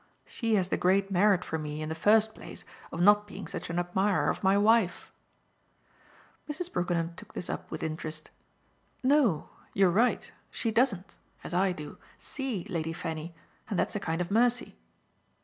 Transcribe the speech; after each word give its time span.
She 0.25 0.55
has 0.55 0.69
the 0.69 0.77
great 0.77 1.11
merit 1.11 1.45
for 1.45 1.59
me, 1.59 1.79
in 1.79 1.87
the 1.87 1.93
first 1.93 2.33
place, 2.33 2.65
of 2.91 2.99
not 2.99 3.27
being 3.27 3.47
such 3.47 3.69
an 3.69 3.77
admirer 3.77 4.31
of 4.31 4.43
my 4.43 4.57
wife." 4.57 5.11
Mrs. 6.49 6.73
Brookenham 6.73 7.13
took 7.15 7.35
this 7.35 7.51
up 7.51 7.69
with 7.69 7.83
interest. 7.83 8.31
"No 9.03 9.49
you're 9.75 9.91
right; 9.91 10.31
she 10.49 10.71
doesn't, 10.71 11.17
as 11.43 11.53
I 11.53 11.71
do, 11.71 11.99
SEE 12.17 12.65
Lady 12.67 12.93
Fanny, 12.93 13.35
and 13.69 13.77
that's 13.77 13.95
a 13.95 13.99
kind 13.99 14.21
of 14.21 14.31
mercy." 14.31 14.75